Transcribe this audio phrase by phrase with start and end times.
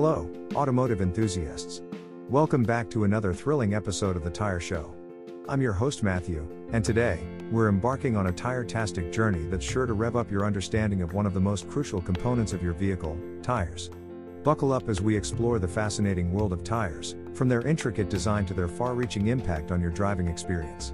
[0.00, 1.82] Hello, automotive enthusiasts.
[2.28, 4.94] Welcome back to another thrilling episode of The Tyre Show.
[5.48, 7.18] I'm your host Matthew, and today,
[7.50, 11.26] we're embarking on a tire-tastic journey that's sure to rev up your understanding of one
[11.26, 13.90] of the most crucial components of your vehicle, tires.
[14.44, 18.54] Buckle up as we explore the fascinating world of tires, from their intricate design to
[18.54, 20.92] their far-reaching impact on your driving experience.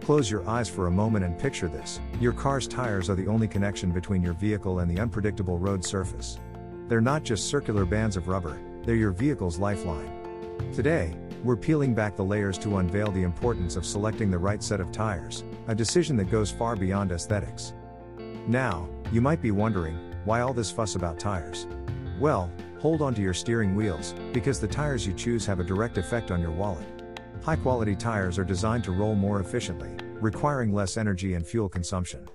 [0.00, 3.46] Close your eyes for a moment and picture this your car's tires are the only
[3.46, 6.38] connection between your vehicle and the unpredictable road surface.
[6.92, 10.12] They're not just circular bands of rubber, they're your vehicle's lifeline.
[10.74, 14.78] Today, we're peeling back the layers to unveil the importance of selecting the right set
[14.78, 17.72] of tires, a decision that goes far beyond aesthetics.
[18.46, 19.96] Now, you might be wondering,
[20.26, 21.66] why all this fuss about tires?
[22.20, 25.96] Well, hold on to your steering wheels, because the tires you choose have a direct
[25.96, 26.86] effect on your wallet.
[27.42, 32.28] High quality tires are designed to roll more efficiently, requiring less energy and fuel consumption.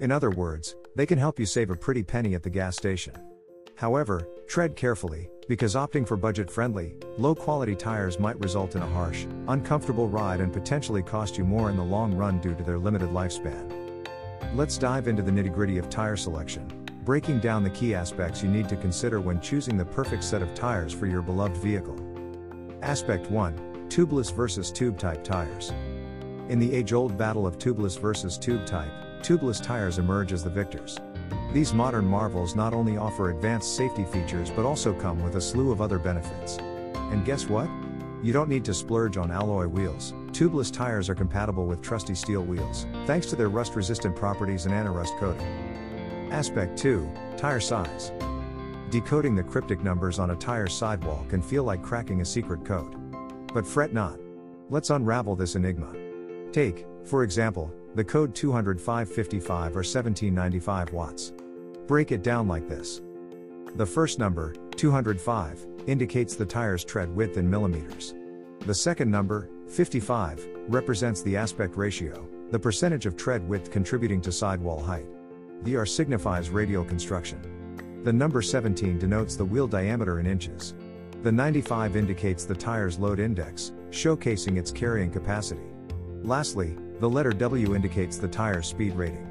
[0.00, 3.12] In other words, they can help you save a pretty penny at the gas station.
[3.76, 8.86] However, tread carefully, because opting for budget friendly, low quality tires might result in a
[8.86, 12.78] harsh, uncomfortable ride and potentially cost you more in the long run due to their
[12.78, 13.74] limited lifespan.
[14.54, 16.66] Let's dive into the nitty gritty of tire selection,
[17.04, 20.54] breaking down the key aspects you need to consider when choosing the perfect set of
[20.54, 21.96] tires for your beloved vehicle.
[22.82, 25.72] Aspect 1 Tubeless versus tube type tires.
[26.50, 30.50] In the age old battle of tubeless versus tube type, tubeless tires emerge as the
[30.50, 30.98] victors.
[31.52, 35.72] These modern marvels not only offer advanced safety features but also come with a slew
[35.72, 36.58] of other benefits.
[36.58, 37.70] And guess what?
[38.22, 40.12] You don't need to splurge on alloy wheels.
[40.32, 44.74] Tubeless tires are compatible with trusty steel wheels, thanks to their rust resistant properties and
[44.74, 46.28] anti rust coating.
[46.30, 48.12] Aspect 2 Tire Size.
[48.90, 52.94] Decoding the cryptic numbers on a tire's sidewall can feel like cracking a secret code.
[53.54, 54.18] But fret not.
[54.68, 55.94] Let's unravel this enigma.
[56.52, 61.32] Take, for example, the code 20555 or 1795 watts.
[61.88, 63.00] Break it down like this.
[63.76, 68.14] The first number, 205, indicates the tire's tread width in millimeters.
[68.66, 74.30] The second number, 55, represents the aspect ratio, the percentage of tread width contributing to
[74.30, 75.06] sidewall height.
[75.62, 77.40] The R signifies radial construction.
[78.04, 80.74] The number 17 denotes the wheel diameter in inches.
[81.22, 85.72] The 95 indicates the tire's load index, showcasing its carrying capacity.
[86.22, 89.24] Lastly, the letter W indicates the tire's speed rating.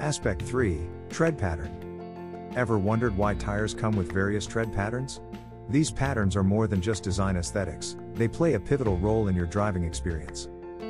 [0.00, 0.80] Aspect 3
[1.10, 2.50] Tread Pattern.
[2.56, 5.20] Ever wondered why tires come with various tread patterns?
[5.68, 9.44] These patterns are more than just design aesthetics, they play a pivotal role in your
[9.44, 10.48] driving experience.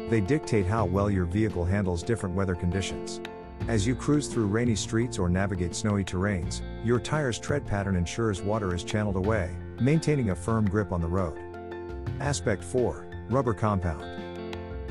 [0.08, 3.20] They dictate how well your vehicle handles different weather conditions.
[3.66, 8.40] As you cruise through rainy streets or navigate snowy terrains, your tire's tread pattern ensures
[8.40, 9.50] water is channeled away,
[9.80, 11.36] maintaining a firm grip on the road.
[12.20, 14.04] Aspect 4 Rubber Compound.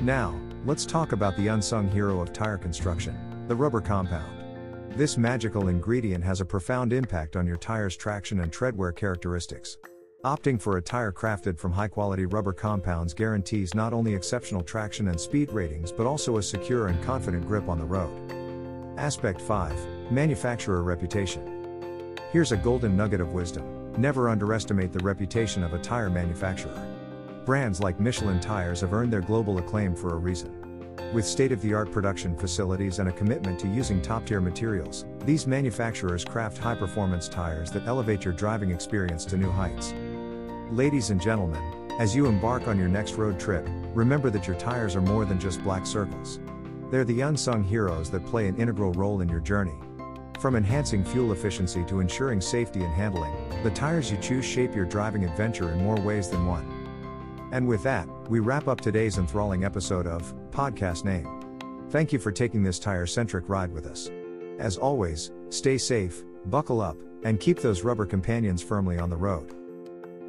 [0.01, 3.18] Now, let's talk about the unsung hero of tire construction
[3.50, 4.96] the rubber compound.
[4.96, 9.76] This magical ingredient has a profound impact on your tire's traction and treadwear characteristics.
[10.24, 15.08] Opting for a tire crafted from high quality rubber compounds guarantees not only exceptional traction
[15.08, 18.14] and speed ratings but also a secure and confident grip on the road.
[19.00, 22.16] Aspect 5 Manufacturer Reputation.
[22.31, 26.86] Here's a golden nugget of wisdom never underestimate the reputation of a tire manufacturer.
[27.46, 30.59] Brands like Michelin tires have earned their global acclaim for a reason.
[31.14, 35.06] With state of the art production facilities and a commitment to using top tier materials,
[35.26, 39.94] these manufacturers craft high performance tires that elevate your driving experience to new heights.
[40.72, 41.62] Ladies and gentlemen,
[42.00, 45.40] as you embark on your next road trip, remember that your tires are more than
[45.40, 46.40] just black circles.
[46.92, 49.76] They're the unsung heroes that play an integral role in your journey.
[50.40, 53.34] From enhancing fuel efficiency to ensuring safety and handling,
[53.64, 56.78] the tires you choose shape your driving adventure in more ways than one.
[57.52, 61.28] And with that, we wrap up today's enthralling episode of Podcast Name.
[61.90, 64.12] Thank you for taking this tire centric ride with us.
[64.60, 69.56] As always, stay safe, buckle up, and keep those rubber companions firmly on the road.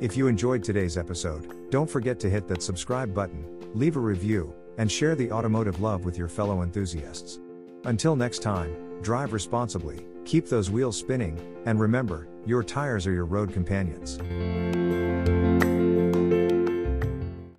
[0.00, 3.44] If you enjoyed today's episode, don't forget to hit that subscribe button,
[3.74, 7.38] leave a review, and share the automotive love with your fellow enthusiasts.
[7.84, 13.26] Until next time, drive responsibly, keep those wheels spinning, and remember, your tires are your
[13.26, 14.18] road companions.